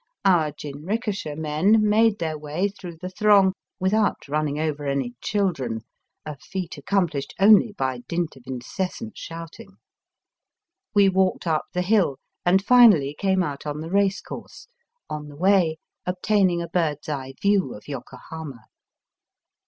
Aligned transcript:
Our 0.25 0.51
jinrikisha 0.51 1.35
men 1.37 1.87
made 1.87 2.17
their 2.17 2.35
way 2.35 2.69
through 2.69 2.97
the 2.97 3.09
throng 3.09 3.53
without 3.79 4.27
running 4.27 4.57
over 4.59 4.87
any 4.87 5.13
children, 5.21 5.81
a 6.25 6.39
feat 6.39 6.75
accomplished 6.75 7.35
only 7.39 7.73
by 7.77 7.99
dint 8.07 8.35
of 8.35 8.41
incessant 8.47 9.15
shouting. 9.15 9.77
We 10.95 11.07
walked 11.07 11.45
up 11.45 11.65
the 11.73 11.83
hill 11.83 12.17
and 12.43 12.65
finally 12.65 13.13
came 13.15 13.43
out 13.43 13.67
on 13.67 13.79
the 13.79 13.91
racecourse, 13.91 14.67
on 15.07 15.27
the 15.27 15.37
way 15.37 15.77
ob 16.07 16.15
taining 16.23 16.63
a 16.63 16.67
bird's 16.67 17.07
eye 17.07 17.35
view 17.39 17.75
of 17.75 17.87
Yokohama. 17.87 18.61